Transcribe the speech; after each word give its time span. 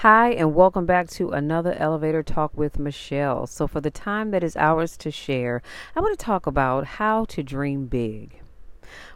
Hi, 0.00 0.30
and 0.30 0.54
welcome 0.54 0.86
back 0.86 1.10
to 1.10 1.28
another 1.28 1.74
Elevator 1.74 2.22
Talk 2.22 2.56
with 2.56 2.78
Michelle. 2.78 3.46
So, 3.46 3.66
for 3.66 3.82
the 3.82 3.90
time 3.90 4.30
that 4.30 4.42
is 4.42 4.56
ours 4.56 4.96
to 4.96 5.10
share, 5.10 5.60
I 5.94 6.00
want 6.00 6.18
to 6.18 6.24
talk 6.24 6.46
about 6.46 6.86
how 6.96 7.26
to 7.26 7.42
dream 7.42 7.84
big. 7.84 8.40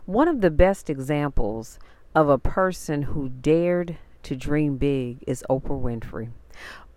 One 0.05 0.29
of 0.29 0.43
the 0.43 0.51
best 0.51 0.91
examples 0.91 1.79
of 2.15 2.29
a 2.29 2.37
person 2.37 3.01
who 3.01 3.31
dared 3.31 3.97
to 4.25 4.37
dream 4.37 4.77
big 4.77 5.25
is 5.27 5.43
Oprah 5.49 5.81
Winfrey. 5.81 6.29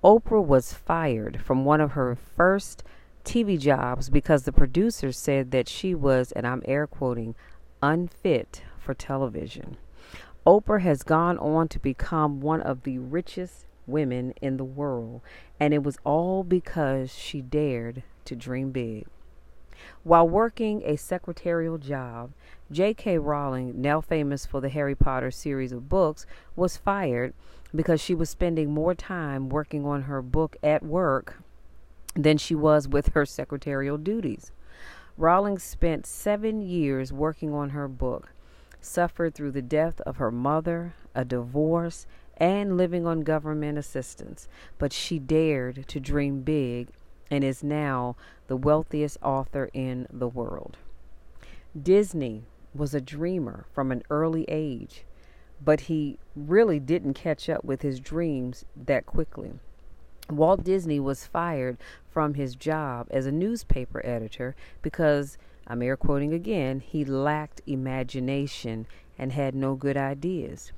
Oprah 0.04 0.46
was 0.46 0.74
fired 0.74 1.40
from 1.42 1.64
one 1.64 1.80
of 1.80 1.94
her 1.94 2.14
first 2.14 2.84
TV 3.24 3.58
jobs 3.58 4.10
because 4.10 4.44
the 4.44 4.52
producers 4.52 5.18
said 5.18 5.52
that 5.52 5.70
she 5.70 5.96
was, 5.96 6.34
and 6.34 6.46
I'm 6.46 6.62
air 6.66 6.88
quoting, 6.88 7.36
unfit 7.82 8.64
for 8.78 8.94
television. 8.94 9.78
Oprah 10.46 10.82
has 10.82 11.04
gone 11.04 11.38
on 11.38 11.70
to 11.70 11.80
become 11.80 12.42
one 12.42 12.62
of 12.62 12.84
the 12.84 12.98
richest 12.98 13.67
women 13.88 14.34
in 14.42 14.58
the 14.58 14.64
world, 14.64 15.22
and 15.60 15.74
it 15.74 15.84
was 15.84 15.98
all 16.04 16.44
because 16.44 17.14
she 17.14 17.42
dared 17.42 18.04
to 18.26 18.36
dream 18.36 18.72
big. 18.72 19.08
While 20.04 20.28
working 20.28 20.82
a 20.84 20.96
secretarial 20.96 21.78
job, 21.78 22.32
J.K. 22.72 23.20
Rowling, 23.20 23.80
now 23.82 24.02
famous 24.02 24.46
for 24.46 24.60
the 24.60 24.70
Harry 24.70 24.96
Potter 24.96 25.32
series 25.32 25.72
of 25.72 25.90
books, 25.90 26.26
was 26.56 26.78
fired 26.78 27.34
because 27.76 28.02
she 28.02 28.16
was 28.16 28.30
spending 28.30 28.74
more 28.74 28.96
time 28.96 29.50
working 29.50 29.86
on 29.86 30.04
her 30.04 30.22
book 30.22 30.56
at 30.64 30.84
work 30.84 31.42
than 32.16 32.38
she 32.38 32.56
was 32.56 32.88
with 32.88 33.10
her 33.10 33.26
secretarial 33.26 33.98
duties. 33.98 34.52
Rowling 35.18 35.60
spent 35.60 36.06
seven 36.06 36.62
years 36.62 37.14
working 37.14 37.54
on 37.54 37.72
her 37.72 37.88
book, 37.88 38.32
suffered 38.82 39.36
through 39.36 39.52
the 39.52 39.62
death 39.62 40.02
of 40.02 40.18
her 40.18 40.32
mother, 40.32 40.96
a 41.14 41.26
divorce, 41.26 42.06
and 42.38 42.78
living 42.78 43.06
on 43.06 43.22
government 43.22 43.78
assistance, 43.78 44.48
but 44.78 44.94
she 44.94 45.20
dared 45.20 45.88
to 45.88 46.00
dream 46.00 46.42
big 46.42 46.90
and 47.30 47.44
is 47.44 47.64
now 47.64 48.16
the 48.48 48.56
wealthiest 48.56 49.18
author 49.22 49.70
in 49.74 50.08
the 50.12 50.28
world. 50.28 50.78
Disney 51.80 52.44
was 52.74 52.94
a 52.94 53.02
dreamer 53.02 53.66
from 53.74 53.92
an 53.92 54.04
early 54.10 54.46
age, 54.48 55.04
but 55.64 55.82
he 55.82 56.18
really 56.36 56.80
didn't 56.80 57.16
catch 57.16 57.50
up 57.50 57.64
with 57.64 57.82
his 57.82 58.00
dreams 58.00 58.66
that 58.76 59.06
quickly. 59.06 59.54
Walt 60.30 60.64
Disney 60.64 61.00
was 61.00 61.26
fired 61.26 61.78
from 62.10 62.34
his 62.34 62.56
job 62.56 63.08
as 63.10 63.26
a 63.26 63.32
newspaper 63.32 64.06
editor 64.06 64.56
because, 64.82 65.38
I'm 65.66 65.82
air 65.82 65.98
quoting 65.98 66.34
again, 66.34 66.82
he 66.82 67.06
lacked 67.06 67.62
imagination 67.66 68.88
and 69.18 69.32
had 69.32 69.56
no 69.56 69.76
good 69.76 69.98
ideas. 69.98 70.72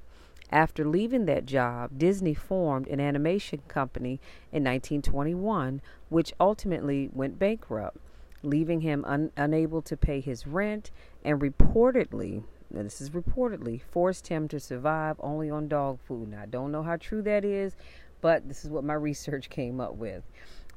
After 0.52 0.84
leaving 0.84 1.26
that 1.26 1.46
job, 1.46 2.00
Disney 2.00 2.34
formed 2.34 2.88
an 2.88 3.00
animation 3.00 3.62
company 3.68 4.20
in 4.52 4.64
1921, 4.64 5.80
which 6.10 6.34
ultimately 6.40 7.08
went 7.14 7.38
bankrupt, 7.38 7.98
leaving 8.42 8.82
him 8.82 9.06
un- 9.06 9.32
unable 9.38 9.84
to 9.84 9.96
pay 9.96 10.20
his 10.20 10.48
rent 10.48 10.90
and 11.24 11.40
reportedly, 11.40 12.44
this 12.72 13.00
is 13.00 13.12
reportedly, 13.12 13.80
forced 13.80 14.28
him 14.28 14.48
to 14.48 14.60
survive 14.60 15.18
only 15.20 15.52
on 15.52 15.68
dog 15.68 16.00
food. 16.00 16.30
Now, 16.30 16.42
I 16.42 16.46
don't 16.48 16.72
know 16.72 16.84
how 16.84 16.98
true 16.98 17.22
that 17.24 17.46
is, 17.46 17.76
but 18.22 18.48
this 18.48 18.66
is 18.66 18.72
what 18.72 18.84
my 18.84 18.94
research 19.10 19.52
came 19.52 19.80
up 19.80 19.96
with. 19.96 20.24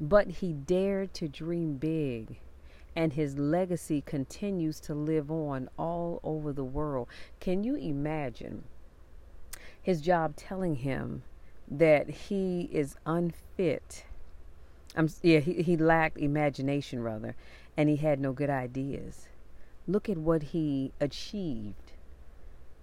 But 0.01 0.29
he 0.29 0.53
dared 0.53 1.15
to 1.15 1.29
dream 1.29 1.79
big, 1.79 2.39
and 2.95 3.15
his 3.15 3.39
legacy 3.39 4.03
continues 4.03 4.81
to 4.81 4.95
live 4.95 5.31
on 5.31 5.71
all 5.79 6.21
over 6.23 6.53
the 6.53 6.65
world. 6.65 7.09
Can 7.41 7.65
you 7.65 7.77
imagine 7.77 8.65
his 9.83 10.01
job 10.01 10.37
telling 10.37 10.77
him 10.77 11.23
that 11.69 12.09
he 12.09 12.69
is 12.73 12.97
unfit? 13.05 14.05
I'm, 14.97 15.09
yeah, 15.23 15.41
he, 15.41 15.63
he 15.63 15.77
lacked 15.77 16.19
imagination, 16.19 17.03
rather, 17.03 17.35
and 17.77 17.89
he 17.89 17.97
had 17.97 18.21
no 18.21 18.33
good 18.33 18.51
ideas. 18.51 19.29
Look 19.87 20.09
at 20.09 20.19
what 20.19 20.43
he 20.43 20.93
achieved. 21.01 21.93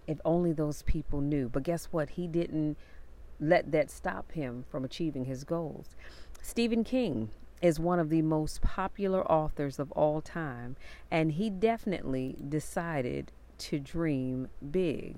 If 0.07 0.19
only 0.25 0.51
those 0.51 0.81
people 0.81 1.21
knew. 1.21 1.49
But 1.49 1.63
guess 1.63 1.85
what? 1.85 2.11
He 2.11 2.27
didn't 2.27 2.77
let 3.39 3.71
that 3.71 3.89
stop 3.91 4.31
him 4.31 4.65
from 4.69 4.83
achieving 4.83 5.25
his 5.25 5.43
goals. 5.43 5.95
Stephen 6.41 6.83
King 6.83 7.29
is 7.61 7.79
one 7.79 7.99
of 7.99 8.09
the 8.09 8.21
most 8.21 8.61
popular 8.61 9.29
authors 9.31 9.79
of 9.79 9.91
all 9.91 10.21
time, 10.21 10.75
and 11.11 11.33
he 11.33 11.49
definitely 11.49 12.37
decided 12.47 13.31
to 13.59 13.79
dream 13.79 14.47
big. 14.71 15.17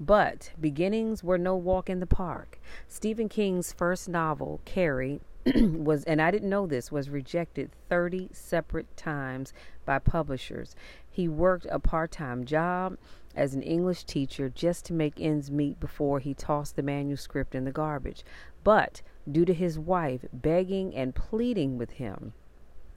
But 0.00 0.52
beginnings 0.60 1.22
were 1.22 1.38
no 1.38 1.54
walk 1.54 1.88
in 1.88 2.00
the 2.00 2.06
park. 2.06 2.60
Stephen 2.88 3.28
King's 3.28 3.72
first 3.72 4.08
novel, 4.08 4.60
Carrie, 4.64 5.20
was, 5.54 6.02
and 6.04 6.20
I 6.20 6.32
didn't 6.32 6.48
know 6.48 6.66
this, 6.66 6.90
was 6.90 7.10
rejected 7.10 7.70
30 7.88 8.30
separate 8.32 8.96
times 8.96 9.52
by 9.84 10.00
publishers. 10.00 10.74
He 11.08 11.28
worked 11.28 11.66
a 11.70 11.78
part 11.78 12.10
time 12.10 12.44
job 12.44 12.98
as 13.36 13.54
an 13.54 13.62
English 13.62 14.04
teacher 14.04 14.48
just 14.48 14.84
to 14.86 14.92
make 14.92 15.20
ends 15.20 15.50
meet 15.50 15.78
before 15.78 16.18
he 16.18 16.34
tossed 16.34 16.76
the 16.76 16.82
manuscript 16.82 17.54
in 17.54 17.64
the 17.64 17.72
garbage. 17.72 18.24
But 18.64 19.02
due 19.30 19.44
to 19.44 19.54
his 19.54 19.78
wife 19.78 20.24
begging 20.32 20.94
and 20.94 21.14
pleading 21.14 21.78
with 21.78 21.92
him, 21.92 22.32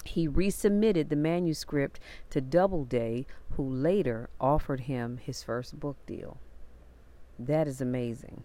he 0.03 0.27
resubmitted 0.27 1.09
the 1.09 1.15
manuscript 1.15 1.99
to 2.29 2.41
Doubleday, 2.41 3.25
who 3.51 3.69
later 3.69 4.29
offered 4.39 4.81
him 4.81 5.17
his 5.17 5.43
first 5.43 5.79
book 5.79 5.97
deal. 6.05 6.37
That 7.39 7.67
is 7.67 7.81
amazing. 7.81 8.43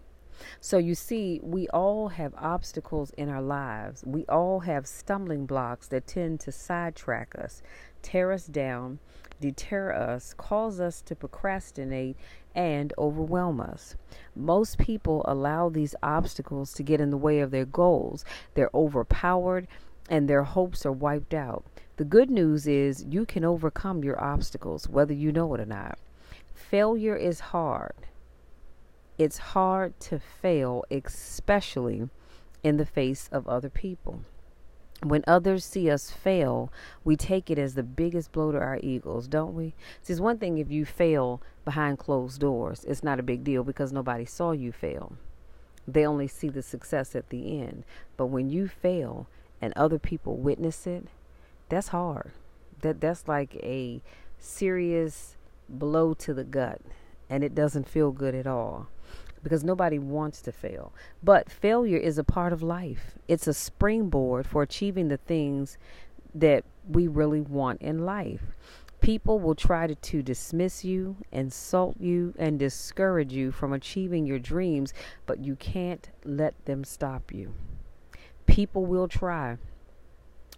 So 0.59 0.77
you 0.77 0.95
see, 0.95 1.39
we 1.43 1.67
all 1.69 2.09
have 2.09 2.33
obstacles 2.37 3.11
in 3.11 3.29
our 3.29 3.41
lives. 3.41 4.03
We 4.05 4.25
all 4.25 4.61
have 4.61 4.87
stumbling 4.87 5.45
blocks 5.45 5.87
that 5.87 6.07
tend 6.07 6.39
to 6.41 6.51
sidetrack 6.51 7.35
us, 7.35 7.61
tear 8.01 8.31
us 8.31 8.47
down, 8.47 8.99
deter 9.39 9.93
us, 9.93 10.33
cause 10.33 10.79
us 10.79 11.01
to 11.03 11.15
procrastinate, 11.15 12.17
and 12.55 12.93
overwhelm 12.97 13.59
us. 13.59 13.95
Most 14.35 14.77
people 14.77 15.23
allow 15.27 15.69
these 15.69 15.95
obstacles 16.03 16.73
to 16.73 16.83
get 16.83 17.01
in 17.01 17.09
the 17.09 17.17
way 17.17 17.39
of 17.39 17.51
their 17.51 17.65
goals. 17.65 18.25
They're 18.53 18.69
overpowered 18.73 19.67
and 20.09 20.27
their 20.27 20.43
hopes 20.43 20.85
are 20.85 20.91
wiped 20.91 21.33
out. 21.33 21.63
The 21.97 22.03
good 22.03 22.29
news 22.29 22.67
is 22.67 23.05
you 23.07 23.25
can 23.25 23.45
overcome 23.45 24.03
your 24.03 24.21
obstacles, 24.21 24.89
whether 24.89 25.13
you 25.13 25.31
know 25.31 25.53
it 25.53 25.61
or 25.61 25.65
not. 25.65 25.97
Failure 26.53 27.15
is 27.15 27.39
hard. 27.39 27.93
It's 29.17 29.37
hard 29.37 29.99
to 30.01 30.17
fail, 30.17 30.83
especially 30.89 32.09
in 32.63 32.77
the 32.77 32.85
face 32.85 33.29
of 33.31 33.47
other 33.47 33.69
people. 33.69 34.21
When 35.03 35.23
others 35.27 35.65
see 35.65 35.91
us 35.91 36.09
fail, 36.09 36.71
we 37.03 37.15
take 37.15 37.51
it 37.51 37.59
as 37.59 37.75
the 37.75 37.83
biggest 37.83 38.31
blow 38.31 38.51
to 38.51 38.57
our 38.57 38.79
egos, 38.81 39.27
don't 39.27 39.53
we? 39.53 39.75
See, 40.01 40.13
it's 40.13 40.19
one 40.21 40.39
thing 40.39 40.57
if 40.57 40.71
you 40.71 40.85
fail 40.85 41.41
behind 41.65 41.99
closed 41.99 42.39
doors, 42.39 42.85
it's 42.85 43.03
not 43.03 43.19
a 43.19 43.23
big 43.23 43.43
deal 43.43 43.63
because 43.63 43.91
nobody 43.91 44.25
saw 44.25 44.51
you 44.51 44.71
fail. 44.71 45.17
They 45.87 46.07
only 46.07 46.27
see 46.27 46.49
the 46.49 46.63
success 46.63 47.15
at 47.15 47.29
the 47.29 47.61
end. 47.61 47.83
But 48.15 48.27
when 48.27 48.49
you 48.49 48.67
fail 48.67 49.27
and 49.61 49.73
other 49.75 49.99
people 49.99 50.37
witness 50.37 50.87
it, 50.87 51.07
that's 51.69 51.89
hard. 51.89 52.31
That 52.81 53.01
that's 53.01 53.27
like 53.27 53.55
a 53.57 54.01
serious 54.39 55.35
blow 55.69 56.13
to 56.15 56.33
the 56.33 56.43
gut 56.43 56.81
and 57.29 57.43
it 57.43 57.53
doesn't 57.53 57.87
feel 57.87 58.11
good 58.11 58.35
at 58.35 58.47
all 58.47 58.87
because 59.43 59.63
nobody 59.63 59.99
wants 59.99 60.41
to 60.41 60.51
fail. 60.51 60.93
But 61.21 61.51
failure 61.51 61.97
is 61.97 62.17
a 62.17 62.23
part 62.23 62.53
of 62.53 62.63
life, 62.63 63.15
it's 63.27 63.47
a 63.47 63.53
springboard 63.53 64.47
for 64.47 64.63
achieving 64.63 65.09
the 65.09 65.17
things 65.17 65.77
that 66.33 66.63
we 66.89 67.07
really 67.07 67.41
want 67.41 67.81
in 67.81 68.05
life. 68.05 68.41
People 69.01 69.39
will 69.39 69.55
try 69.55 69.85
to, 69.85 69.95
to 69.95 70.23
dismiss 70.23 70.85
you, 70.85 71.17
insult 71.31 71.97
you, 71.99 72.33
and 72.39 72.57
discourage 72.57 73.33
you 73.33 73.51
from 73.51 73.73
achieving 73.73 74.25
your 74.25 74.39
dreams, 74.39 74.93
but 75.25 75.43
you 75.43 75.57
can't 75.57 76.09
let 76.23 76.53
them 76.65 76.85
stop 76.85 77.33
you. 77.33 77.53
People 78.45 78.85
will 78.85 79.09
try, 79.09 79.57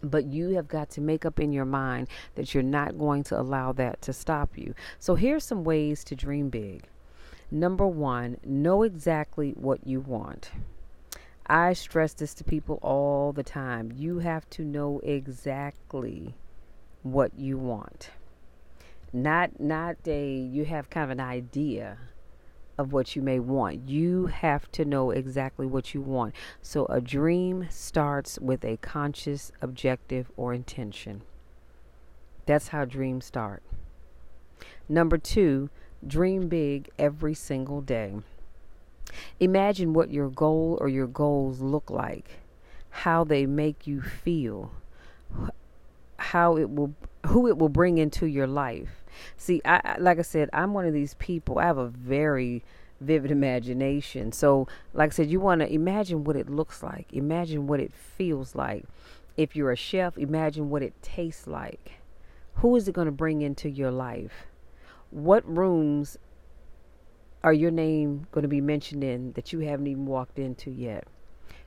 but 0.03 0.25
you 0.25 0.49
have 0.49 0.67
got 0.67 0.91
to 0.91 1.01
make 1.01 1.25
up 1.25 1.39
in 1.39 1.51
your 1.51 1.65
mind 1.65 2.07
that 2.35 2.53
you're 2.53 2.61
not 2.61 2.99
going 2.99 3.23
to 3.23 3.39
allow 3.39 3.71
that 3.71 4.01
to 4.03 4.13
stop 4.13 4.55
you. 4.55 4.75
So, 4.99 5.15
here's 5.15 5.43
some 5.43 5.63
ways 5.63 6.03
to 6.03 6.15
dream 6.15 6.49
big. 6.49 6.87
Number 7.51 7.87
one, 7.87 8.37
know 8.43 8.83
exactly 8.83 9.51
what 9.51 9.85
you 9.85 9.99
want. 9.99 10.51
I 11.47 11.73
stress 11.73 12.13
this 12.13 12.33
to 12.35 12.43
people 12.43 12.79
all 12.81 13.31
the 13.31 13.43
time. 13.43 13.93
You 13.95 14.19
have 14.19 14.49
to 14.51 14.63
know 14.63 14.99
exactly 15.03 16.33
what 17.03 17.37
you 17.37 17.57
want. 17.57 18.09
Not 19.13 19.59
not 19.59 19.97
a 20.07 20.33
you 20.33 20.65
have 20.65 20.89
kind 20.89 21.05
of 21.05 21.11
an 21.11 21.19
idea 21.19 21.97
of 22.77 22.91
what 22.91 23.15
you 23.15 23.21
may 23.21 23.39
want. 23.39 23.87
You 23.87 24.25
have 24.25 24.71
to 24.73 24.83
know 24.83 25.11
exactly 25.11 25.65
what 25.65 25.93
you 25.93 26.01
want. 26.01 26.33
So 26.61 26.85
a 26.87 26.99
dream 26.99 27.67
starts 27.69 28.39
with 28.39 28.65
a 28.65 28.77
conscious 28.77 29.51
objective 29.61 30.31
or 30.35 30.53
intention. 30.53 31.21
That's 32.45 32.69
how 32.69 32.85
dreams 32.85 33.25
start. 33.25 33.63
Number 34.89 35.17
2, 35.17 35.69
Dream 36.07 36.47
big 36.47 36.89
every 36.99 37.33
single 37.33 37.81
day. 37.81 38.13
Imagine 39.39 39.93
what 39.93 40.11
your 40.11 40.29
goal 40.29 40.77
or 40.81 40.89
your 40.89 41.07
goals 41.07 41.61
look 41.61 41.89
like, 41.89 42.39
how 42.89 43.23
they 43.23 43.45
make 43.45 43.87
you 43.87 44.01
feel, 44.01 44.71
how 46.17 46.57
it 46.57 46.69
will 46.69 46.93
who 47.27 47.47
it 47.47 47.57
will 47.57 47.69
bring 47.69 47.97
into 47.97 48.27
your 48.27 48.47
life. 48.47 49.03
See, 49.37 49.61
I 49.65 49.95
like 49.99 50.19
I 50.19 50.23
said, 50.23 50.49
I'm 50.53 50.73
one 50.73 50.85
of 50.85 50.93
these 50.93 51.15
people. 51.15 51.59
I 51.59 51.63
have 51.63 51.77
a 51.77 51.87
very 51.87 52.63
vivid 53.01 53.31
imagination. 53.31 54.31
So, 54.31 54.67
like 54.93 55.11
I 55.11 55.13
said, 55.13 55.29
you 55.29 55.39
want 55.39 55.61
to 55.61 55.71
imagine 55.71 56.23
what 56.23 56.35
it 56.35 56.49
looks 56.49 56.83
like. 56.83 57.11
Imagine 57.13 57.67
what 57.67 57.79
it 57.79 57.93
feels 57.93 58.55
like. 58.55 58.85
If 59.37 59.55
you're 59.55 59.71
a 59.71 59.75
chef, 59.75 60.17
imagine 60.17 60.69
what 60.69 60.81
it 60.81 60.93
tastes 61.01 61.47
like. 61.47 61.99
Who 62.55 62.75
is 62.75 62.87
it 62.87 62.93
going 62.93 63.07
to 63.07 63.11
bring 63.11 63.41
into 63.41 63.69
your 63.69 63.91
life? 63.91 64.45
What 65.15 65.47
rooms 65.47 66.17
are 67.41 67.53
your 67.53 67.71
name 67.71 68.27
going 68.33 68.41
to 68.41 68.49
be 68.49 68.59
mentioned 68.59 69.01
in 69.01 69.31
that 69.31 69.53
you 69.53 69.59
haven't 69.59 69.87
even 69.87 70.05
walked 70.05 70.39
into 70.39 70.69
yet? 70.69 71.07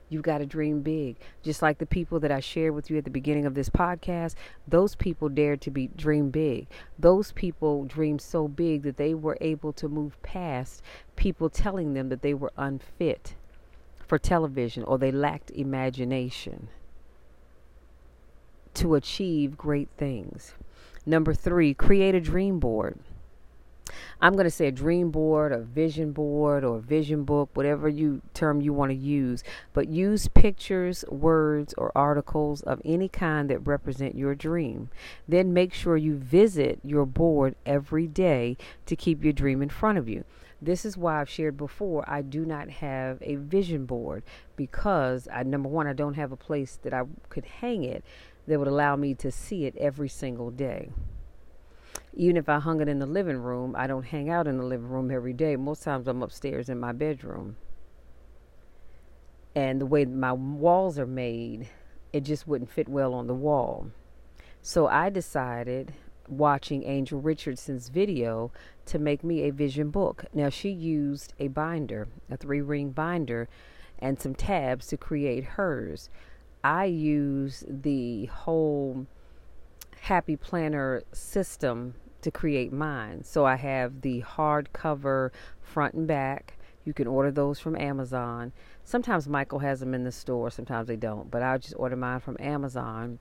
You've 0.07 0.21
got 0.21 0.37
to 0.37 0.45
dream 0.45 0.81
big. 0.83 1.15
Just 1.41 1.63
like 1.63 1.79
the 1.79 1.87
people 1.87 2.19
that 2.19 2.31
I 2.31 2.41
shared 2.41 2.75
with 2.75 2.91
you 2.91 2.99
at 2.99 3.05
the 3.05 3.09
beginning 3.09 3.47
of 3.47 3.55
this 3.55 3.67
podcast, 3.67 4.35
those 4.67 4.93
people 4.93 5.29
dared 5.29 5.61
to 5.61 5.71
be 5.71 5.87
dream 5.87 6.29
big. 6.29 6.67
Those 6.99 7.31
people 7.31 7.85
dreamed 7.85 8.21
so 8.21 8.47
big 8.47 8.83
that 8.83 8.97
they 8.97 9.15
were 9.15 9.35
able 9.41 9.73
to 9.73 9.89
move 9.89 10.21
past 10.21 10.83
people 11.15 11.49
telling 11.49 11.95
them 11.95 12.09
that 12.09 12.21
they 12.21 12.35
were 12.35 12.53
unfit 12.55 13.33
for 13.97 14.19
television 14.19 14.83
or 14.83 14.99
they 14.99 15.11
lacked 15.11 15.49
imagination 15.49 16.67
to 18.75 18.93
achieve 18.93 19.57
great 19.57 19.89
things. 19.97 20.53
Number 21.03 21.33
three, 21.33 21.73
create 21.73 22.13
a 22.13 22.21
dream 22.21 22.59
board. 22.59 22.99
I'm 24.21 24.33
going 24.33 24.45
to 24.45 24.51
say 24.51 24.67
a 24.67 24.71
dream 24.71 25.11
board, 25.11 25.53
a 25.53 25.59
vision 25.59 26.11
board, 26.11 26.65
or 26.65 26.77
a 26.77 26.81
vision 26.81 27.23
book, 27.23 27.51
whatever 27.53 27.87
you 27.87 28.21
term 28.33 28.59
you 28.59 28.73
want 28.73 28.91
to 28.91 28.97
use. 28.97 29.45
But 29.71 29.87
use 29.87 30.27
pictures, 30.27 31.05
words, 31.07 31.73
or 31.77 31.93
articles 31.95 32.61
of 32.61 32.81
any 32.83 33.07
kind 33.07 33.49
that 33.49 33.59
represent 33.59 34.15
your 34.15 34.35
dream. 34.35 34.89
Then 35.25 35.53
make 35.53 35.73
sure 35.73 35.95
you 35.95 36.17
visit 36.17 36.79
your 36.83 37.05
board 37.05 37.55
every 37.65 38.07
day 38.07 38.57
to 38.87 38.95
keep 38.97 39.23
your 39.23 39.31
dream 39.31 39.61
in 39.61 39.69
front 39.69 39.97
of 39.97 40.09
you. 40.09 40.25
This 40.61 40.83
is 40.83 40.97
why 40.97 41.21
I've 41.21 41.29
shared 41.29 41.55
before. 41.55 42.03
I 42.05 42.21
do 42.21 42.43
not 42.43 42.69
have 42.69 43.19
a 43.21 43.35
vision 43.35 43.85
board 43.85 44.23
because 44.57 45.29
I 45.31 45.43
number 45.43 45.69
one, 45.69 45.87
I 45.87 45.93
don't 45.93 46.15
have 46.15 46.33
a 46.33 46.37
place 46.37 46.77
that 46.83 46.93
I 46.93 47.03
could 47.29 47.45
hang 47.45 47.85
it 47.85 48.03
that 48.47 48.59
would 48.59 48.67
allow 48.67 48.97
me 48.97 49.13
to 49.13 49.31
see 49.31 49.65
it 49.65 49.77
every 49.77 50.09
single 50.09 50.51
day 50.51 50.89
even 52.13 52.37
if 52.37 52.49
I 52.49 52.59
hung 52.59 52.81
it 52.81 52.87
in 52.87 52.99
the 52.99 53.05
living 53.05 53.37
room, 53.37 53.75
I 53.77 53.87
don't 53.87 54.05
hang 54.05 54.29
out 54.29 54.47
in 54.47 54.57
the 54.57 54.65
living 54.65 54.89
room 54.89 55.11
every 55.11 55.33
day. 55.33 55.55
Most 55.55 55.83
times 55.83 56.07
I'm 56.07 56.23
upstairs 56.23 56.69
in 56.69 56.79
my 56.79 56.91
bedroom. 56.91 57.57
And 59.55 59.81
the 59.81 59.85
way 59.85 60.05
my 60.05 60.33
walls 60.33 60.99
are 60.99 61.07
made, 61.07 61.67
it 62.13 62.21
just 62.21 62.47
wouldn't 62.47 62.71
fit 62.71 62.87
well 62.87 63.13
on 63.13 63.27
the 63.27 63.33
wall. 63.33 63.91
So 64.61 64.87
I 64.87 65.09
decided, 65.09 65.93
watching 66.27 66.83
Angel 66.83 67.19
Richardson's 67.19 67.89
video, 67.89 68.51
to 68.85 68.99
make 68.99 69.23
me 69.23 69.43
a 69.43 69.51
vision 69.51 69.89
book. 69.89 70.25
Now, 70.33 70.49
she 70.49 70.69
used 70.69 71.33
a 71.39 71.47
binder, 71.47 72.07
a 72.29 72.37
three 72.37 72.61
ring 72.61 72.91
binder, 72.91 73.47
and 73.99 74.19
some 74.19 74.35
tabs 74.35 74.87
to 74.87 74.97
create 74.97 75.43
hers. 75.43 76.09
I 76.63 76.85
use 76.85 77.63
the 77.67 78.25
whole 78.25 79.07
Happy 80.01 80.35
Planner 80.35 81.03
system 81.13 81.95
to 82.21 82.31
create 82.31 82.71
mine. 82.71 83.23
So 83.23 83.45
I 83.45 83.55
have 83.55 84.01
the 84.01 84.21
hardcover 84.21 85.31
front 85.61 85.93
and 85.93 86.07
back. 86.07 86.57
You 86.85 86.93
can 86.93 87.07
order 87.07 87.31
those 87.31 87.59
from 87.59 87.75
Amazon. 87.75 88.51
Sometimes 88.83 89.27
Michaels 89.27 89.61
has 89.61 89.79
them 89.79 89.93
in 89.93 90.03
the 90.03 90.11
store, 90.11 90.49
sometimes 90.49 90.87
they 90.87 90.95
don't, 90.95 91.29
but 91.29 91.43
I'll 91.43 91.59
just 91.59 91.75
order 91.77 91.95
mine 91.95 92.19
from 92.19 92.37
Amazon. 92.39 93.19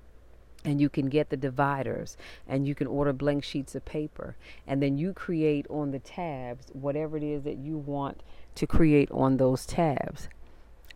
And 0.65 0.81
you 0.81 0.89
can 0.89 1.09
get 1.09 1.31
the 1.31 1.37
dividers 1.37 2.17
and 2.47 2.67
you 2.67 2.75
can 2.75 2.89
order 2.89 3.13
blank 3.13 3.45
sheets 3.45 3.75
of 3.75 3.85
paper. 3.85 4.37
And 4.67 4.83
then 4.83 4.99
you 4.99 5.13
create 5.13 5.67
on 5.71 5.93
the 5.93 6.01
tabs 6.01 6.67
whatever 6.73 7.17
it 7.17 7.23
is 7.23 7.43
that 7.45 7.59
you 7.59 7.79
want 7.79 8.23
to 8.57 8.67
create 8.67 9.11
on 9.13 9.37
those 9.37 9.65
tabs. 9.67 10.29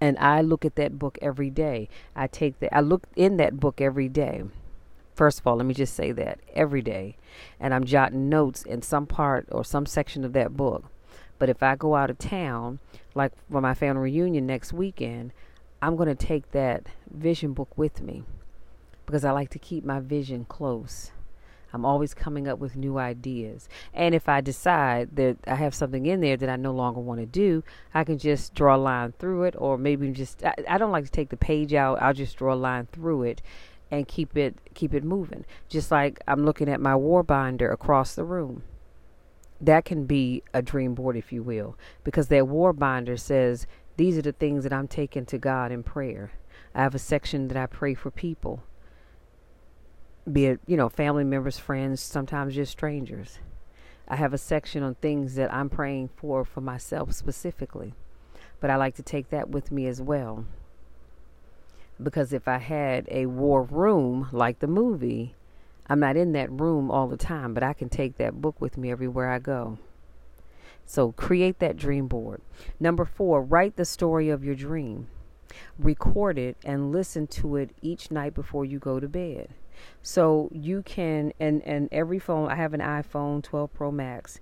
And 0.01 0.19
I 0.19 0.41
look 0.41 0.65
at 0.65 0.75
that 0.77 0.99
book 0.99 1.17
every 1.23 1.49
day. 1.49 1.89
I 2.17 2.27
take 2.27 2.59
the 2.59 2.75
I 2.75 2.81
look 2.81 3.05
in 3.15 3.37
that 3.37 3.61
book 3.61 3.81
every 3.81 4.09
day. 4.09 4.43
First 5.15 5.41
of 5.41 5.47
all, 5.47 5.57
let 5.57 5.67
me 5.67 5.75
just 5.75 5.95
say 5.95 6.13
that 6.13 6.41
every 6.55 6.83
day. 6.83 7.17
And 7.61 7.75
I'm 7.75 7.85
jotting 7.85 8.29
notes 8.29 8.63
in 8.63 8.83
some 8.83 9.07
part 9.07 9.47
or 9.51 9.65
some 9.65 9.87
section 9.87 10.25
of 10.25 10.33
that 10.33 10.57
book. 10.57 10.85
But 11.39 11.49
if 11.49 11.63
I 11.63 11.77
go 11.77 11.97
out 11.97 12.11
of 12.11 12.19
town, 12.19 12.79
like 13.15 13.33
for 13.51 13.61
my 13.61 13.75
family 13.75 14.03
reunion 14.03 14.47
next 14.47 14.73
weekend, 14.73 15.33
I'm 15.81 15.97
going 15.97 16.09
to 16.09 16.15
take 16.15 16.53
that 16.53 16.87
vision 17.11 17.53
book 17.53 17.77
with 17.77 18.01
me 18.01 18.23
because 19.05 19.25
I 19.25 19.33
like 19.33 19.51
to 19.51 19.59
keep 19.59 19.85
my 19.85 20.01
vision 20.01 20.45
close. 20.45 21.11
I'm 21.73 21.85
always 21.85 22.15
coming 22.15 22.47
up 22.47 22.59
with 22.59 22.77
new 22.77 22.99
ideas. 22.99 23.69
And 23.95 24.15
if 24.15 24.29
I 24.29 24.41
decide 24.41 25.17
that 25.17 25.39
I 25.47 25.55
have 25.55 25.75
something 25.75 26.07
in 26.07 26.21
there 26.21 26.37
that 26.37 26.49
I 26.49 26.57
no 26.57 26.73
longer 26.73 27.01
want 27.01 27.21
to 27.21 27.27
do, 27.27 27.65
I 27.95 28.05
can 28.05 28.19
just 28.19 28.55
draw 28.55 28.77
a 28.77 28.79
line 28.79 29.13
through 29.19 29.45
it, 29.45 29.55
or 29.57 29.79
maybe 29.79 30.11
just, 30.11 30.45
I, 30.45 30.55
I 30.69 30.79
don't 30.79 30.93
like 30.93 31.07
to 31.07 31.11
take 31.11 31.31
the 31.31 31.37
page 31.37 31.73
out, 31.73 32.01
I'll 32.03 32.13
just 32.13 32.37
draw 32.37 32.53
a 32.53 32.57
line 32.57 32.89
through 32.93 33.23
it 33.25 33.43
and 33.93 34.09
keep 34.09 34.37
it 34.37 34.57
keep 34.75 34.95
it 34.95 35.05
moving. 35.05 35.45
Just 35.69 35.93
like 35.93 36.19
I'm 36.27 36.45
looking 36.45 36.69
at 36.69 36.81
my 36.81 36.97
war 36.97 37.23
binder 37.23 37.71
across 37.71 38.15
the 38.15 38.25
room. 38.25 38.65
That 39.61 39.85
can 39.85 40.07
be 40.07 40.43
a 40.53 40.63
dream 40.63 40.95
board, 40.95 41.17
if 41.17 41.31
you 41.31 41.43
will, 41.43 41.79
because 42.03 42.27
that 42.29 42.49
war 42.49 42.73
binder 42.73 43.17
says 43.17 43.67
these 43.97 44.19
are 44.19 44.23
the 44.23 44.33
things 44.33 44.65
that 44.65 44.73
I'm 44.73 44.89
taking 44.89 45.27
to 45.27 45.39
God 45.39 45.71
in 45.71 45.85
prayer. 45.85 46.33
I 46.75 46.83
have 46.83 46.95
a 46.95 46.99
section 46.99 47.49
that 47.49 47.57
I 47.57 47.67
pray 47.67 47.95
for 47.95 48.11
people, 48.11 48.65
be 50.31 50.47
it 50.47 50.61
you 50.67 50.77
know 50.79 50.89
family 50.89 51.25
members, 51.25 51.59
friends, 51.59 52.01
sometimes 52.01 52.55
just 52.55 52.73
strangers. 52.73 53.39
I 54.09 54.17
have 54.17 54.33
a 54.33 54.39
section 54.39 54.83
on 54.83 54.95
things 54.97 55.35
that 55.35 55.53
I'm 55.53 55.69
praying 55.69 56.11
for 56.17 56.47
for 56.47 56.63
myself 56.63 57.13
specifically, 57.13 57.93
but 58.59 58.71
I 58.71 58.77
like 58.77 58.95
to 58.97 59.03
take 59.03 59.29
that 59.31 59.51
with 59.51 59.71
me 59.71 59.87
as 59.87 60.01
well 60.01 60.47
because 62.05 62.33
if 62.33 62.49
I 62.49 62.59
had 62.59 63.07
a 63.11 63.27
war 63.27 63.63
room 63.63 64.29
like 64.33 64.59
the 64.59 64.67
movie, 64.67 65.35
I'm 65.87 66.01
not 66.01 66.17
in 66.17 66.33
that 66.33 66.51
room 66.51 66.91
all 66.91 67.09
the 67.09 67.17
time, 67.17 67.55
but 67.55 67.63
I 67.63 67.73
can 67.73 67.89
take 67.89 68.17
that 68.17 68.41
book 68.41 68.61
with 68.61 68.77
me 68.77 68.91
everywhere 68.91 69.31
I 69.31 69.39
go. 69.39 69.79
So 70.87 71.13
create 71.13 71.59
that 71.59 71.77
dream 71.77 72.07
board. 72.07 72.43
Number 72.81 73.05
four, 73.05 73.43
write 73.43 73.77
the 73.77 73.85
story 73.85 74.29
of 74.29 74.45
your 74.45 74.55
dream. 74.55 75.09
Record 75.79 76.39
it 76.39 76.57
and 76.65 76.93
listen 76.93 77.27
to 77.29 77.57
it 77.57 77.71
each 77.83 78.11
night 78.11 78.35
before 78.35 78.65
you 78.65 78.79
go 78.79 79.01
to 79.01 79.09
bed. 79.09 79.49
So 80.03 80.49
you 80.53 80.83
can, 80.83 81.33
and, 81.41 81.63
and 81.63 81.89
every 81.93 82.19
phone, 82.19 82.51
I 82.51 82.57
have 82.57 82.75
an 82.75 82.81
iPhone 82.81 83.43
12 83.43 83.73
Pro 83.73 83.91
Max. 83.91 84.41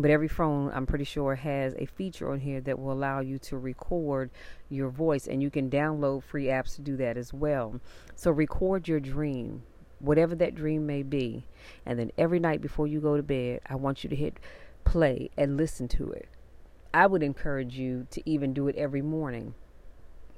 But 0.00 0.10
every 0.10 0.28
phone, 0.28 0.70
I'm 0.72 0.86
pretty 0.86 1.04
sure, 1.04 1.34
has 1.34 1.74
a 1.74 1.84
feature 1.84 2.32
on 2.32 2.40
here 2.40 2.62
that 2.62 2.78
will 2.78 2.90
allow 2.90 3.20
you 3.20 3.38
to 3.40 3.58
record 3.58 4.30
your 4.70 4.88
voice, 4.88 5.26
and 5.26 5.42
you 5.42 5.50
can 5.50 5.68
download 5.68 6.22
free 6.22 6.46
apps 6.46 6.74
to 6.76 6.80
do 6.80 6.96
that 6.96 7.18
as 7.18 7.34
well. 7.34 7.78
So, 8.14 8.30
record 8.30 8.88
your 8.88 8.98
dream, 8.98 9.62
whatever 9.98 10.34
that 10.36 10.54
dream 10.54 10.86
may 10.86 11.02
be, 11.02 11.44
and 11.84 11.98
then 11.98 12.12
every 12.16 12.38
night 12.38 12.62
before 12.62 12.86
you 12.86 12.98
go 12.98 13.18
to 13.18 13.22
bed, 13.22 13.60
I 13.68 13.74
want 13.74 14.02
you 14.02 14.08
to 14.08 14.16
hit 14.16 14.40
play 14.84 15.28
and 15.36 15.58
listen 15.58 15.86
to 15.88 16.10
it. 16.12 16.28
I 16.94 17.06
would 17.06 17.22
encourage 17.22 17.76
you 17.76 18.06
to 18.12 18.22
even 18.24 18.54
do 18.54 18.68
it 18.68 18.76
every 18.76 19.02
morning. 19.02 19.52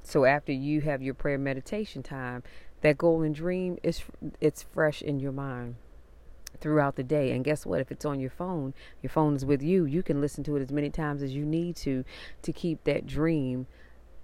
So 0.02 0.24
after 0.24 0.50
you 0.50 0.80
have 0.80 1.02
your 1.02 1.14
prayer 1.14 1.38
meditation 1.38 2.02
time, 2.02 2.42
that 2.80 2.98
golden 2.98 3.32
dream 3.32 3.78
is 3.84 4.02
it's 4.40 4.64
fresh 4.64 5.02
in 5.02 5.20
your 5.20 5.30
mind 5.30 5.76
throughout 6.62 6.96
the 6.96 7.02
day. 7.02 7.32
And 7.32 7.44
guess 7.44 7.66
what? 7.66 7.80
If 7.80 7.90
it's 7.90 8.04
on 8.04 8.20
your 8.20 8.30
phone, 8.30 8.72
your 9.02 9.10
phone 9.10 9.34
is 9.34 9.44
with 9.44 9.62
you. 9.62 9.84
You 9.84 10.02
can 10.02 10.20
listen 10.20 10.44
to 10.44 10.56
it 10.56 10.62
as 10.62 10.72
many 10.72 10.88
times 10.88 11.22
as 11.22 11.34
you 11.34 11.44
need 11.44 11.76
to 11.76 12.04
to 12.42 12.52
keep 12.52 12.84
that 12.84 13.06
dream 13.06 13.66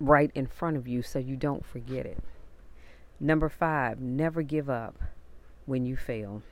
right 0.00 0.30
in 0.34 0.46
front 0.46 0.76
of 0.76 0.86
you 0.86 1.02
so 1.02 1.18
you 1.18 1.36
don't 1.36 1.66
forget 1.66 2.06
it. 2.06 2.18
Number 3.20 3.48
five, 3.48 4.00
never 4.00 4.42
give 4.42 4.70
up 4.70 4.96
when 5.66 5.84
you 5.84 5.96
fail. 5.96 6.42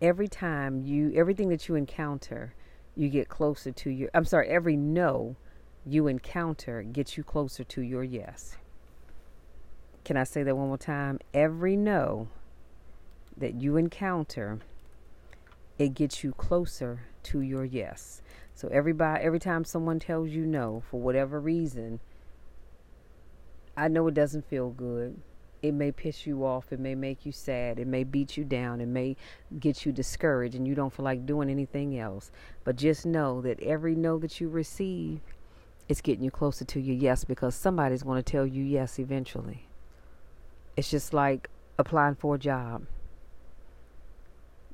Every 0.00 0.26
time 0.26 0.82
you, 0.84 1.12
everything 1.14 1.48
that 1.50 1.68
you 1.68 1.76
encounter, 1.76 2.54
you 2.96 3.08
get 3.08 3.28
closer 3.28 3.70
to 3.70 3.90
your, 3.90 4.10
I'm 4.12 4.24
sorry, 4.24 4.48
every 4.48 4.76
no 4.76 5.36
you 5.86 6.08
encounter 6.08 6.82
gets 6.82 7.16
you 7.16 7.22
closer 7.22 7.62
to 7.62 7.82
your 7.82 8.02
yes. 8.02 8.56
Can 10.04 10.16
I 10.16 10.24
say 10.24 10.42
that 10.42 10.56
one 10.56 10.68
more 10.68 10.78
time? 10.78 11.20
Every 11.32 11.76
no 11.76 12.28
that 13.36 13.54
you 13.54 13.76
encounter, 13.76 14.58
it 15.78 15.94
gets 15.94 16.24
you 16.24 16.32
closer 16.32 17.02
to 17.24 17.40
your 17.40 17.64
yes. 17.64 18.20
So 18.54 18.68
everybody 18.68 19.24
every 19.24 19.38
time 19.38 19.64
someone 19.64 19.98
tells 19.98 20.30
you 20.30 20.44
no 20.44 20.82
for 20.90 21.00
whatever 21.00 21.40
reason, 21.40 22.00
I 23.76 23.88
know 23.88 24.06
it 24.08 24.14
doesn't 24.14 24.48
feel 24.48 24.70
good. 24.70 25.20
it 25.62 25.72
may 25.72 25.92
piss 25.92 26.26
you 26.26 26.44
off, 26.44 26.72
it 26.72 26.80
may 26.80 26.94
make 26.94 27.24
you 27.24 27.30
sad, 27.30 27.78
it 27.78 27.86
may 27.86 28.02
beat 28.02 28.36
you 28.36 28.44
down, 28.44 28.80
it 28.80 28.88
may 28.88 29.16
get 29.60 29.86
you 29.86 29.92
discouraged 29.92 30.56
and 30.56 30.66
you 30.66 30.74
don't 30.74 30.92
feel 30.92 31.04
like 31.04 31.24
doing 31.24 31.48
anything 31.48 31.98
else. 31.98 32.32
But 32.64 32.76
just 32.76 33.06
know 33.06 33.40
that 33.42 33.60
every 33.60 33.94
no 33.94 34.18
that 34.18 34.40
you 34.40 34.48
receive 34.48 35.20
is 35.88 36.00
getting 36.00 36.24
you 36.24 36.30
closer 36.30 36.64
to 36.64 36.80
your 36.80 36.96
yes 36.96 37.24
because 37.24 37.54
somebody's 37.54 38.02
going 38.02 38.20
to 38.20 38.30
tell 38.30 38.46
you 38.46 38.64
yes 38.64 38.98
eventually. 38.98 39.68
It's 40.76 40.90
just 40.90 41.12
like 41.12 41.48
applying 41.78 42.14
for 42.14 42.36
a 42.36 42.38
job. 42.38 42.86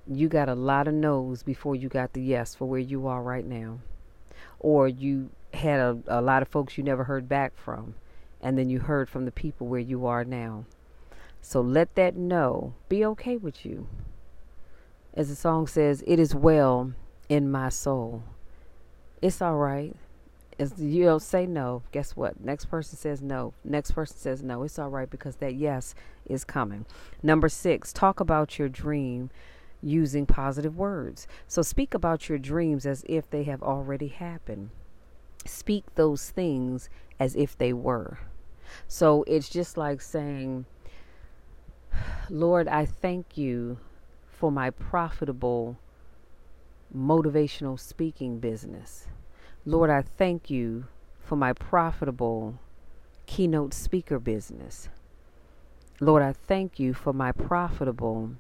You 0.07 0.29
got 0.29 0.49
a 0.49 0.55
lot 0.55 0.89
of 0.89 0.95
no's 0.95 1.43
before 1.43 1.75
you 1.75 1.89
got 1.89 2.13
the 2.13 2.23
yes 2.23 2.55
for 2.55 2.67
where 2.67 2.81
you 2.81 3.07
are 3.07 3.23
right 3.23 3.45
now. 3.45 3.81
Or 4.61 4.89
you 4.89 5.31
had 5.53 5.81
a, 5.81 5.99
a 6.07 6.21
lot 6.21 6.43
of 6.43 6.49
folks 6.49 6.79
you 6.79 6.85
never 6.85 7.05
heard 7.05 7.29
back 7.29 7.53
from, 7.57 7.95
and 8.41 8.57
then 8.57 8.71
you 8.71 8.81
heard 8.81 9.11
from 9.11 9.25
the 9.25 9.33
people 9.33 9.67
where 9.67 9.81
you 9.81 10.07
are 10.07 10.25
now. 10.25 10.65
So 11.41 11.61
let 11.61 11.95
that 11.95 12.17
no 12.17 12.75
be 12.89 13.05
okay 13.05 13.37
with 13.37 13.65
you. 13.67 13.89
As 15.15 15.29
the 15.29 15.37
song 15.37 15.67
says, 15.67 16.05
it 16.07 16.19
is 16.19 16.35
well 16.35 16.93
in 17.29 17.51
my 17.51 17.69
soul. 17.69 18.23
It's 19.21 19.43
all 19.43 19.57
right. 19.57 19.97
As 20.59 20.75
you 20.79 21.05
don't 21.05 21.23
say 21.23 21.47
no, 21.47 21.83
guess 21.93 22.17
what? 22.17 22.41
Next 22.41 22.65
person 22.65 22.99
says 22.99 23.23
no. 23.23 23.55
Next 23.63 23.93
person 23.93 24.17
says 24.17 24.43
no. 24.43 24.65
It's 24.65 24.79
all 24.79 24.89
right 24.91 25.09
because 25.09 25.37
that 25.37 25.55
yes 25.55 25.95
is 26.27 26.45
coming. 26.45 26.85
Number 27.23 27.49
six, 27.49 27.93
talk 27.93 28.19
about 28.19 28.59
your 28.59 28.69
dream 28.69 29.31
using 29.81 30.27
positive 30.27 30.77
words. 30.77 31.29
So 31.47 31.63
speak 31.63 31.95
about 31.95 32.29
your 32.29 32.39
dreams 32.39 32.87
as 32.87 33.05
if 33.09 33.31
they 33.31 33.45
have 33.45 33.63
already 33.63 34.09
happened. 34.09 34.71
Speak 35.47 35.85
those 35.95 36.31
things 36.31 36.89
as 37.21 37.37
if 37.37 37.57
they 37.57 37.73
were. 37.73 38.19
So 38.89 39.25
it's 39.29 39.49
just 39.49 39.77
like 39.77 40.01
saying, 40.01 40.67
Lord, 42.29 42.69
I 42.69 42.85
thank 42.85 43.39
you 43.39 43.79
for 44.27 44.51
my 44.51 44.71
profitable 44.71 45.79
motivational 46.95 47.79
speaking 47.79 48.39
business. 48.39 49.07
Lord, 49.65 49.91
I 49.91 50.03
thank 50.03 50.51
you 50.51 50.87
for 51.21 51.37
my 51.37 51.53
profitable 51.53 52.59
keynote 53.27 53.75
speaker 53.75 54.19
business. 54.19 54.89
Lord, 56.01 56.23
I 56.23 56.33
thank 56.33 56.79
you 56.79 56.95
for 56.95 57.13
my 57.13 57.33
profitable 57.33 58.31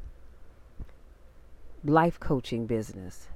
life 1.84 2.18
coaching 2.18 2.66
business. 2.66 3.28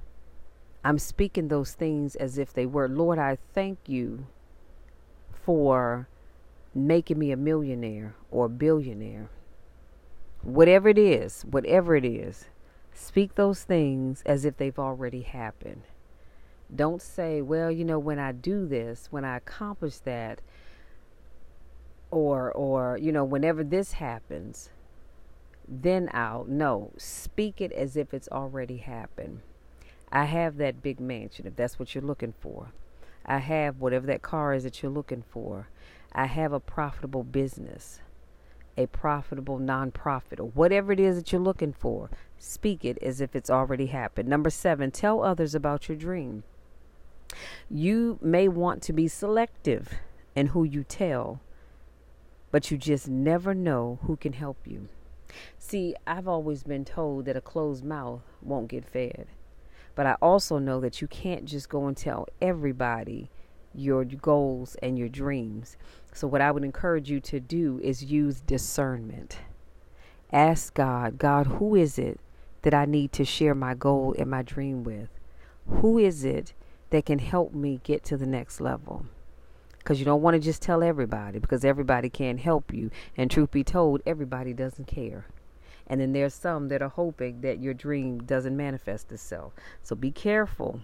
I'm 0.83 0.97
speaking 0.97 1.47
those 1.47 1.73
things 1.73 2.15
as 2.15 2.37
if 2.37 2.53
they 2.53 2.65
were. 2.65 2.89
Lord, 2.89 3.19
I 3.19 3.37
thank 3.53 3.79
you 3.87 4.27
for 5.31 6.07
making 6.73 7.19
me 7.19 7.31
a 7.31 7.37
millionaire 7.37 8.15
or 8.31 8.45
a 8.45 8.49
billionaire. 8.49 9.29
Whatever 10.41 10.89
it 10.89 10.97
is, 10.97 11.43
whatever 11.43 11.95
it 11.95 12.05
is, 12.05 12.45
speak 12.93 13.35
those 13.35 13.63
things 13.63 14.23
as 14.25 14.45
if 14.45 14.57
they've 14.57 14.79
already 14.79 15.21
happened. 15.21 15.83
Don't 16.75 17.01
say, 17.01 17.41
well, 17.41 17.69
you 17.71 17.85
know, 17.85 17.99
when 17.99 18.19
I 18.19 18.31
do 18.31 18.67
this, 18.67 19.07
when 19.11 19.25
I 19.25 19.37
accomplish 19.37 19.97
that, 19.99 20.41
or 22.09 22.51
or 22.51 22.97
you 23.01 23.11
know, 23.11 23.23
whenever 23.23 23.63
this 23.63 23.93
happens, 23.93 24.69
then 25.67 26.09
I'll 26.13 26.45
no. 26.45 26.91
Speak 26.97 27.61
it 27.61 27.71
as 27.73 27.97
if 27.97 28.13
it's 28.13 28.29
already 28.29 28.77
happened. 28.77 29.41
I 30.11 30.25
have 30.25 30.57
that 30.57 30.83
big 30.83 30.99
mansion 30.99 31.47
if 31.47 31.55
that's 31.55 31.79
what 31.79 31.95
you're 31.95 32.03
looking 32.03 32.33
for. 32.39 32.71
I 33.25 33.39
have 33.39 33.79
whatever 33.79 34.05
that 34.07 34.21
car 34.21 34.53
is 34.53 34.63
that 34.63 34.81
you're 34.81 34.91
looking 34.91 35.23
for. 35.27 35.69
I 36.11 36.25
have 36.25 36.53
a 36.53 36.59
profitable 36.59 37.23
business, 37.23 37.99
a 38.77 38.85
profitable 38.87 39.59
nonprofit, 39.59 40.39
or 40.39 40.49
whatever 40.49 40.91
it 40.91 40.99
is 40.99 41.15
that 41.15 41.31
you're 41.31 41.41
looking 41.41 41.73
for. 41.73 42.11
Speak 42.37 42.85
it 42.85 42.97
as 43.01 43.21
if 43.21 43.35
it's 43.35 43.49
already 43.49 43.87
happened. 43.87 44.29
Number 44.29 44.49
seven, 44.49 44.91
tell 44.91 45.23
others 45.23 45.55
about 45.55 45.87
your 45.89 45.97
dream. 45.97 46.43
You 47.69 48.19
may 48.21 48.47
want 48.47 48.81
to 48.83 48.93
be 48.93 49.07
selective 49.07 49.93
in 50.35 50.47
who 50.47 50.63
you 50.63 50.83
tell, 50.83 51.41
but 52.51 52.71
you 52.71 52.77
just 52.77 53.07
never 53.07 53.53
know 53.53 53.99
who 54.03 54.15
can 54.15 54.33
help 54.33 54.57
you. 54.65 54.87
See, 55.57 55.95
I've 56.05 56.27
always 56.27 56.63
been 56.63 56.85
told 56.85 57.25
that 57.25 57.37
a 57.37 57.41
closed 57.41 57.83
mouth 57.83 58.21
won't 58.41 58.67
get 58.67 58.85
fed. 58.85 59.27
But 59.95 60.05
I 60.05 60.13
also 60.21 60.57
know 60.57 60.79
that 60.79 61.01
you 61.01 61.07
can't 61.07 61.45
just 61.45 61.69
go 61.69 61.87
and 61.87 61.95
tell 61.95 62.27
everybody 62.41 63.29
your 63.75 64.03
goals 64.05 64.75
and 64.81 64.97
your 64.97 65.09
dreams. 65.09 65.77
So, 66.13 66.27
what 66.27 66.41
I 66.41 66.51
would 66.51 66.63
encourage 66.63 67.09
you 67.09 67.19
to 67.21 67.39
do 67.39 67.79
is 67.83 68.03
use 68.03 68.41
discernment. 68.41 69.37
Ask 70.31 70.73
God, 70.73 71.17
God, 71.17 71.45
who 71.47 71.75
is 71.75 71.99
it 71.99 72.19
that 72.63 72.73
I 72.73 72.85
need 72.85 73.11
to 73.13 73.25
share 73.25 73.53
my 73.53 73.73
goal 73.75 74.15
and 74.17 74.29
my 74.29 74.41
dream 74.41 74.83
with? 74.83 75.09
Who 75.67 75.97
is 75.97 76.23
it 76.23 76.53
that 76.93 77.07
can 77.07 77.17
help 77.17 77.55
me 77.55 77.79
get 77.83 78.03
to 78.03 78.15
the 78.15 78.27
next 78.27 78.61
level. 78.61 79.03
Because 79.79 79.97
you 79.97 80.05
don't 80.05 80.21
want 80.21 80.35
to 80.35 80.39
just 80.39 80.61
tell 80.61 80.83
everybody 80.83 81.39
because 81.39 81.65
everybody 81.65 82.07
can't 82.07 82.39
help 82.39 82.71
you. 82.71 82.91
And 83.17 83.31
truth 83.31 83.49
be 83.49 83.63
told, 83.63 84.03
everybody 84.05 84.53
doesn't 84.53 84.85
care. 84.85 85.25
And 85.87 85.99
then 85.99 86.13
there's 86.13 86.35
some 86.35 86.67
that 86.67 86.83
are 86.83 86.89
hoping 86.89 87.41
that 87.41 87.59
your 87.59 87.73
dream 87.73 88.19
doesn't 88.19 88.55
manifest 88.55 89.11
itself. 89.11 89.53
So 89.81 89.95
be 89.95 90.11
careful 90.11 90.81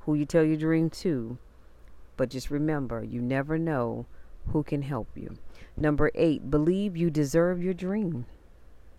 who 0.00 0.14
you 0.14 0.26
tell 0.26 0.42
your 0.42 0.56
dream 0.56 0.90
to. 0.90 1.38
But 2.16 2.30
just 2.30 2.50
remember, 2.50 3.04
you 3.04 3.22
never 3.22 3.56
know 3.56 4.06
who 4.48 4.64
can 4.64 4.82
help 4.82 5.10
you. 5.14 5.36
Number 5.76 6.10
eight, 6.16 6.50
believe 6.50 6.96
you 6.96 7.08
deserve 7.08 7.62
your 7.62 7.72
dream. 7.72 8.26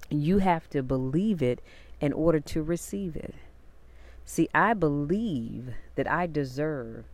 You 0.09 0.37
have 0.37 0.69
to 0.69 0.81
believe 0.81 1.43
it 1.43 1.61
in 1.99 2.13
order 2.13 2.39
to 2.39 2.63
receive 2.63 3.17
it. 3.17 3.35
See, 4.25 4.49
I 4.53 4.73
believe 4.73 5.73
that 5.95 6.09
I 6.09 6.27
deserve 6.27 7.05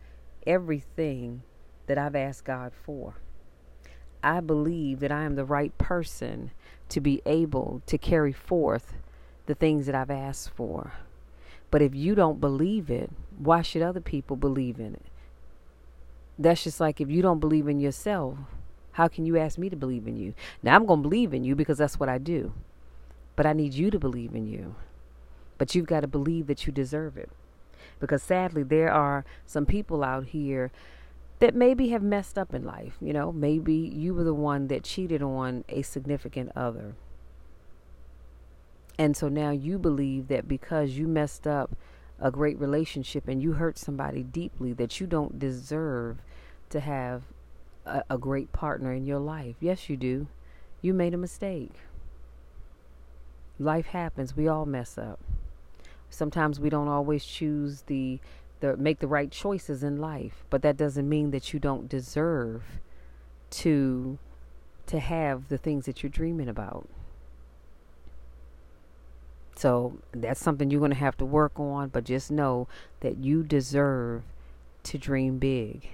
everything 0.46 1.42
that 1.86 1.98
I've 1.98 2.14
asked 2.14 2.44
God 2.44 2.72
for. 2.84 3.16
I 4.22 4.40
believe 4.40 5.00
that 5.00 5.12
I 5.12 5.24
am 5.24 5.34
the 5.34 5.44
right 5.44 5.76
person 5.78 6.50
to 6.90 7.00
be 7.00 7.22
able 7.26 7.82
to 7.86 7.98
carry 7.98 8.32
forth 8.32 8.94
the 9.46 9.54
things 9.54 9.86
that 9.86 9.94
I've 9.94 10.10
asked 10.10 10.50
for. 10.50 10.92
But 11.70 11.82
if 11.82 11.94
you 11.94 12.14
don't 12.14 12.40
believe 12.40 12.90
it, 12.90 13.10
why 13.38 13.62
should 13.62 13.82
other 13.82 14.00
people 14.00 14.36
believe 14.36 14.78
in 14.78 14.94
it? 14.94 15.06
That's 16.38 16.64
just 16.64 16.80
like 16.80 17.00
if 17.00 17.10
you 17.10 17.22
don't 17.22 17.40
believe 17.40 17.68
in 17.68 17.80
yourself, 17.80 18.38
how 18.92 19.08
can 19.08 19.24
you 19.24 19.36
ask 19.36 19.58
me 19.58 19.68
to 19.68 19.76
believe 19.76 20.06
in 20.06 20.16
you? 20.16 20.34
Now, 20.62 20.74
I'm 20.74 20.86
going 20.86 21.02
to 21.02 21.08
believe 21.08 21.32
in 21.32 21.44
you 21.44 21.54
because 21.54 21.78
that's 21.78 21.98
what 21.98 22.08
I 22.08 22.18
do. 22.18 22.52
But 23.36 23.46
I 23.46 23.52
need 23.52 23.74
you 23.74 23.90
to 23.90 23.98
believe 23.98 24.34
in 24.34 24.46
you. 24.46 24.74
But 25.60 25.74
you've 25.74 25.86
got 25.86 26.00
to 26.00 26.06
believe 26.06 26.46
that 26.46 26.66
you 26.66 26.72
deserve 26.72 27.18
it. 27.18 27.28
Because 28.00 28.22
sadly, 28.22 28.62
there 28.62 28.90
are 28.90 29.26
some 29.44 29.66
people 29.66 30.02
out 30.02 30.28
here 30.28 30.72
that 31.38 31.54
maybe 31.54 31.90
have 31.90 32.02
messed 32.02 32.38
up 32.38 32.54
in 32.54 32.64
life. 32.64 32.94
You 32.98 33.12
know, 33.12 33.30
maybe 33.30 33.74
you 33.74 34.14
were 34.14 34.24
the 34.24 34.32
one 34.32 34.68
that 34.68 34.84
cheated 34.84 35.22
on 35.22 35.66
a 35.68 35.82
significant 35.82 36.50
other. 36.56 36.94
And 38.98 39.14
so 39.14 39.28
now 39.28 39.50
you 39.50 39.78
believe 39.78 40.28
that 40.28 40.48
because 40.48 40.92
you 40.92 41.06
messed 41.06 41.46
up 41.46 41.76
a 42.18 42.30
great 42.30 42.58
relationship 42.58 43.28
and 43.28 43.42
you 43.42 43.52
hurt 43.52 43.76
somebody 43.76 44.22
deeply, 44.22 44.72
that 44.72 44.98
you 44.98 45.06
don't 45.06 45.38
deserve 45.38 46.22
to 46.70 46.80
have 46.80 47.24
a, 47.84 48.02
a 48.08 48.16
great 48.16 48.50
partner 48.52 48.94
in 48.94 49.04
your 49.04 49.20
life. 49.20 49.56
Yes, 49.60 49.90
you 49.90 49.98
do. 49.98 50.26
You 50.80 50.94
made 50.94 51.12
a 51.12 51.18
mistake. 51.18 51.74
Life 53.58 53.88
happens. 53.88 54.34
We 54.34 54.48
all 54.48 54.64
mess 54.64 54.96
up 54.96 55.20
sometimes 56.10 56.60
we 56.60 56.68
don't 56.68 56.88
always 56.88 57.24
choose 57.24 57.82
the 57.82 58.18
the 58.60 58.76
make 58.76 58.98
the 58.98 59.06
right 59.06 59.30
choices 59.30 59.82
in 59.82 59.96
life 59.96 60.44
but 60.50 60.60
that 60.62 60.76
doesn't 60.76 61.08
mean 61.08 61.30
that 61.30 61.52
you 61.52 61.58
don't 61.58 61.88
deserve 61.88 62.62
to 63.50 64.18
to 64.86 64.98
have 64.98 65.48
the 65.48 65.58
things 65.58 65.86
that 65.86 66.02
you're 66.02 66.10
dreaming 66.10 66.48
about. 66.48 66.88
So 69.54 69.98
that's 70.10 70.40
something 70.40 70.70
you're 70.70 70.80
going 70.80 70.90
to 70.90 70.96
have 70.96 71.16
to 71.18 71.24
work 71.24 71.60
on 71.60 71.88
but 71.88 72.04
just 72.04 72.30
know 72.30 72.66
that 73.00 73.18
you 73.18 73.42
deserve 73.42 74.22
to 74.84 74.98
dream 74.98 75.38
big 75.38 75.90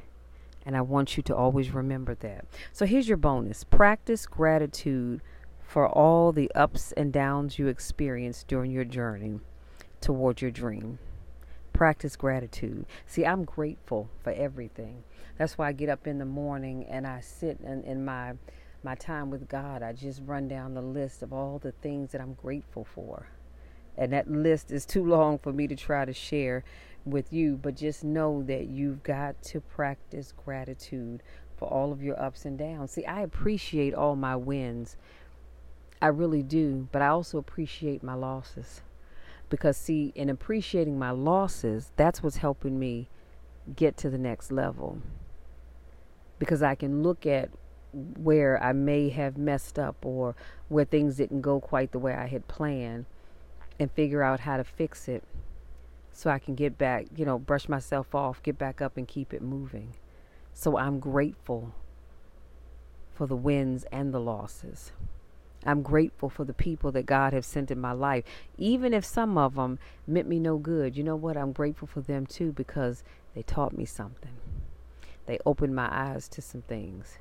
and 0.64 0.76
I 0.76 0.80
want 0.80 1.16
you 1.16 1.22
to 1.24 1.36
always 1.36 1.70
remember 1.70 2.14
that. 2.16 2.44
So 2.72 2.86
here's 2.86 3.06
your 3.08 3.16
bonus. 3.16 3.64
Practice 3.64 4.26
gratitude 4.26 5.20
for 5.60 5.88
all 5.88 6.32
the 6.32 6.50
ups 6.54 6.92
and 6.92 7.12
downs 7.12 7.58
you 7.58 7.66
experience 7.66 8.44
during 8.46 8.70
your 8.70 8.84
journey 8.84 9.40
toward 10.00 10.40
your 10.42 10.50
dream. 10.50 10.98
Practice 11.72 12.16
gratitude. 12.16 12.86
See, 13.06 13.26
I'm 13.26 13.44
grateful 13.44 14.08
for 14.22 14.32
everything. 14.32 15.04
That's 15.38 15.58
why 15.58 15.68
I 15.68 15.72
get 15.72 15.88
up 15.88 16.06
in 16.06 16.18
the 16.18 16.24
morning 16.24 16.84
and 16.88 17.06
I 17.06 17.20
sit 17.20 17.60
in, 17.60 17.84
in 17.84 18.04
my 18.04 18.34
my 18.82 18.94
time 18.94 19.30
with 19.30 19.48
God. 19.48 19.82
I 19.82 19.92
just 19.92 20.22
run 20.24 20.48
down 20.48 20.74
the 20.74 20.82
list 20.82 21.22
of 21.22 21.32
all 21.32 21.58
the 21.58 21.72
things 21.72 22.12
that 22.12 22.20
I'm 22.20 22.34
grateful 22.34 22.84
for. 22.84 23.26
And 23.96 24.12
that 24.12 24.30
list 24.30 24.70
is 24.70 24.86
too 24.86 25.04
long 25.04 25.38
for 25.38 25.52
me 25.52 25.66
to 25.66 25.76
try 25.76 26.04
to 26.04 26.12
share 26.12 26.62
with 27.04 27.32
you, 27.32 27.58
but 27.60 27.76
just 27.76 28.04
know 28.04 28.42
that 28.44 28.68
you've 28.68 29.02
got 29.02 29.42
to 29.44 29.60
practice 29.60 30.32
gratitude 30.44 31.22
for 31.56 31.68
all 31.68 31.92
of 31.92 32.02
your 32.02 32.20
ups 32.20 32.44
and 32.44 32.58
downs. 32.58 32.92
See, 32.92 33.04
I 33.06 33.22
appreciate 33.22 33.94
all 33.94 34.16
my 34.16 34.36
wins 34.36 34.96
I 36.00 36.08
really 36.08 36.42
do. 36.42 36.88
But 36.92 37.02
I 37.02 37.08
also 37.08 37.38
appreciate 37.38 38.02
my 38.02 38.14
losses. 38.14 38.82
Because, 39.48 39.76
see, 39.76 40.12
in 40.14 40.28
appreciating 40.28 40.98
my 40.98 41.10
losses, 41.10 41.92
that's 41.96 42.22
what's 42.22 42.38
helping 42.38 42.78
me 42.78 43.08
get 43.74 43.96
to 43.98 44.10
the 44.10 44.18
next 44.18 44.50
level. 44.50 44.98
Because 46.38 46.62
I 46.62 46.74
can 46.74 47.02
look 47.02 47.26
at 47.26 47.50
where 47.92 48.62
I 48.62 48.72
may 48.72 49.08
have 49.10 49.38
messed 49.38 49.78
up 49.78 50.04
or 50.04 50.34
where 50.68 50.84
things 50.84 51.16
didn't 51.16 51.40
go 51.40 51.60
quite 51.60 51.92
the 51.92 51.98
way 51.98 52.12
I 52.12 52.26
had 52.26 52.48
planned 52.48 53.06
and 53.78 53.90
figure 53.90 54.22
out 54.22 54.40
how 54.40 54.56
to 54.56 54.64
fix 54.64 55.08
it 55.08 55.22
so 56.12 56.30
I 56.30 56.38
can 56.38 56.54
get 56.54 56.78
back, 56.78 57.06
you 57.14 57.24
know, 57.24 57.38
brush 57.38 57.68
myself 57.68 58.14
off, 58.14 58.42
get 58.42 58.58
back 58.58 58.80
up 58.80 58.96
and 58.96 59.06
keep 59.06 59.32
it 59.32 59.42
moving. 59.42 59.94
So 60.52 60.78
I'm 60.78 60.98
grateful 60.98 61.74
for 63.12 63.26
the 63.26 63.36
wins 63.36 63.84
and 63.92 64.12
the 64.12 64.20
losses. 64.20 64.92
I'm 65.66 65.82
grateful 65.82 66.30
for 66.30 66.44
the 66.44 66.54
people 66.54 66.92
that 66.92 67.06
God 67.06 67.32
has 67.32 67.46
sent 67.46 67.70
in 67.70 67.80
my 67.80 67.92
life. 67.92 68.24
Even 68.56 68.94
if 68.94 69.04
some 69.04 69.36
of 69.36 69.56
them 69.56 69.78
meant 70.06 70.28
me 70.28 70.38
no 70.38 70.58
good, 70.58 70.96
you 70.96 71.02
know 71.02 71.16
what? 71.16 71.36
I'm 71.36 71.52
grateful 71.52 71.88
for 71.88 72.00
them 72.00 72.26
too 72.26 72.52
because 72.52 73.02
they 73.34 73.42
taught 73.42 73.76
me 73.76 73.84
something. 73.84 74.36
They 75.26 75.38
opened 75.44 75.74
my 75.74 75.88
eyes 75.90 76.28
to 76.28 76.40
some 76.40 76.62
things. 76.62 77.18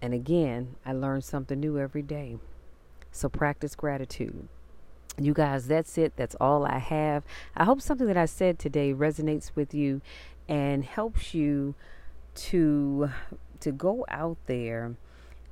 And 0.00 0.14
again, 0.14 0.76
I 0.84 0.92
learn 0.92 1.20
something 1.20 1.60
new 1.60 1.78
every 1.78 2.02
day. 2.02 2.38
So 3.12 3.28
practice 3.28 3.74
gratitude. 3.74 4.48
You 5.18 5.34
guys, 5.34 5.68
that's 5.68 5.98
it. 5.98 6.14
That's 6.16 6.34
all 6.40 6.64
I 6.64 6.78
have. 6.78 7.22
I 7.54 7.64
hope 7.64 7.82
something 7.82 8.06
that 8.06 8.16
I 8.16 8.24
said 8.24 8.58
today 8.58 8.94
resonates 8.94 9.52
with 9.54 9.74
you 9.74 10.00
and 10.48 10.84
helps 10.84 11.34
you 11.34 11.74
to 12.34 13.10
to 13.60 13.70
go 13.70 14.04
out 14.08 14.38
there 14.46 14.96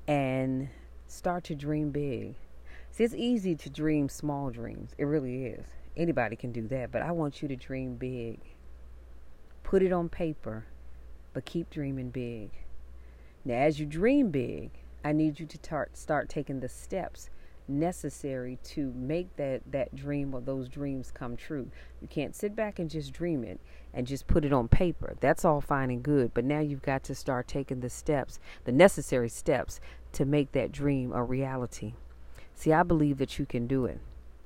and 0.08 0.70
start 1.10 1.44
to 1.44 1.54
dream 1.54 1.90
big. 1.90 2.34
See, 2.90 3.04
it's 3.04 3.14
easy 3.14 3.54
to 3.56 3.70
dream 3.70 4.08
small 4.08 4.50
dreams. 4.50 4.94
It 4.98 5.04
really 5.04 5.46
is. 5.46 5.66
Anybody 5.96 6.36
can 6.36 6.52
do 6.52 6.66
that, 6.68 6.92
but 6.92 7.02
I 7.02 7.12
want 7.12 7.42
you 7.42 7.48
to 7.48 7.56
dream 7.56 7.96
big. 7.96 8.40
Put 9.62 9.82
it 9.82 9.92
on 9.92 10.08
paper, 10.08 10.66
but 11.32 11.44
keep 11.44 11.70
dreaming 11.70 12.10
big. 12.10 12.50
Now, 13.44 13.54
as 13.54 13.80
you 13.80 13.86
dream 13.86 14.30
big, 14.30 14.70
I 15.04 15.12
need 15.12 15.40
you 15.40 15.46
to 15.46 15.58
tar- 15.58 15.88
start 15.92 16.28
taking 16.28 16.60
the 16.60 16.68
steps 16.68 17.30
necessary 17.70 18.58
to 18.64 18.92
make 18.96 19.34
that 19.36 19.62
that 19.70 19.94
dream 19.94 20.34
or 20.34 20.40
those 20.40 20.68
dreams 20.68 21.10
come 21.10 21.36
true. 21.36 21.70
You 22.02 22.08
can't 22.08 22.34
sit 22.34 22.56
back 22.56 22.78
and 22.78 22.90
just 22.90 23.12
dream 23.12 23.44
it 23.44 23.60
and 23.94 24.06
just 24.06 24.26
put 24.26 24.44
it 24.44 24.52
on 24.52 24.68
paper. 24.68 25.16
That's 25.20 25.44
all 25.44 25.60
fine 25.60 25.90
and 25.90 26.02
good, 26.02 26.34
but 26.34 26.44
now 26.44 26.60
you've 26.60 26.82
got 26.82 27.04
to 27.04 27.14
start 27.14 27.48
taking 27.48 27.80
the 27.80 27.90
steps, 27.90 28.38
the 28.64 28.72
necessary 28.72 29.28
steps 29.28 29.80
to 30.12 30.24
make 30.24 30.52
that 30.52 30.72
dream 30.72 31.12
a 31.12 31.22
reality. 31.22 31.94
See, 32.54 32.72
I 32.72 32.82
believe 32.82 33.18
that 33.18 33.38
you 33.38 33.46
can 33.46 33.66
do 33.66 33.86
it. 33.86 34.00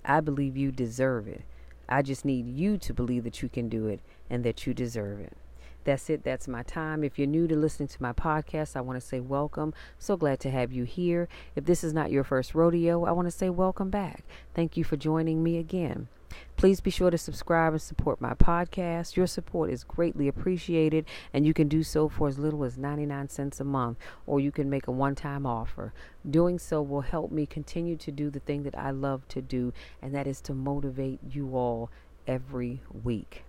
I 0.05 0.21
believe 0.21 0.57
you 0.57 0.71
deserve 0.71 1.27
it. 1.27 1.43
I 1.89 2.03
just 2.03 2.25
need 2.25 2.47
you 2.47 2.79
to 2.79 2.95
believe 2.95 3.25
that 3.25 3.43
you 3.43 3.49
can 3.49 3.69
do 3.69 3.87
it 3.87 4.01
and 4.31 4.45
that 4.45 4.67
you 4.67 4.75
deserve 4.75 5.21
it. 5.21 5.37
That's 5.85 6.09
it. 6.09 6.25
That's 6.25 6.49
my 6.49 6.63
time. 6.63 7.05
If 7.05 7.19
you're 7.19 7.27
new 7.27 7.47
to 7.47 7.57
listening 7.57 7.89
to 7.89 8.03
my 8.03 8.13
podcast, 8.13 8.75
I 8.75 8.81
want 8.81 9.01
to 9.01 9.07
say 9.07 9.21
welcome. 9.21 9.75
So 9.99 10.17
glad 10.17 10.41
to 10.41 10.51
have 10.51 10.73
you 10.73 10.85
here. 10.85 11.29
If 11.55 11.67
this 11.67 11.85
is 11.85 11.93
not 11.93 12.11
your 12.11 12.25
first 12.25 12.55
rodeo, 12.55 13.05
I 13.05 13.13
want 13.13 13.27
to 13.27 13.31
say 13.31 13.51
welcome 13.51 13.91
back. 13.91 14.25
Thank 14.55 14.77
you 14.77 14.85
for 14.85 14.97
joining 14.97 15.43
me 15.43 15.59
again. 15.59 16.09
Please 16.57 16.81
be 16.81 16.91
sure 16.91 17.11
to 17.11 17.19
subscribe 17.19 17.73
and 17.73 17.83
support 17.83 18.21
my 18.21 18.35
podcast. 18.35 19.17
Your 19.17 19.27
support 19.27 19.71
is 19.71 19.85
greatly 19.85 20.29
appreciated, 20.29 21.05
and 21.33 21.47
you 21.47 21.55
can 21.55 21.69
do 21.69 21.83
so 21.83 22.09
for 22.09 22.29
as 22.29 22.39
little 22.39 22.65
as 22.65 22.79
99 22.79 23.29
cents 23.29 23.61
a 23.61 23.65
month, 23.65 23.99
or 24.27 24.41
you 24.41 24.53
can 24.53 24.71
make 24.71 24.87
a 24.87 24.93
one 24.93 25.15
time 25.15 25.47
offer. 25.47 25.93
Doing 26.29 26.59
so 26.59 26.81
will 26.83 27.03
help 27.03 27.31
me 27.31 27.47
continue 27.47 27.97
to 27.97 28.11
do 28.11 28.31
the 28.31 28.41
thing 28.41 28.63
that 28.63 28.79
I 28.79 28.91
love 28.91 29.27
to 29.29 29.43
do, 29.43 29.73
and 30.01 30.15
that 30.15 30.27
is 30.27 30.41
to 30.43 30.55
motivate 30.55 31.21
you 31.29 31.57
all 31.57 31.91
every 32.27 32.81
week. 33.03 33.45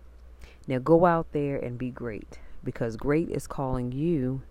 Now 0.67 0.79
go 0.79 1.05
out 1.05 1.31
there 1.31 1.57
and 1.57 1.77
be 1.77 1.91
great 1.91 2.39
because 2.63 2.97
great 2.97 3.29
is 3.29 3.47
calling 3.47 3.91
you 3.91 4.41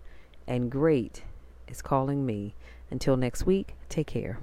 and 0.47 0.71
great 0.71 1.23
is 1.67 1.81
calling 1.81 2.25
me. 2.25 2.55
Until 2.89 3.17
next 3.17 3.45
week, 3.45 3.75
take 3.89 4.07
care. 4.07 4.39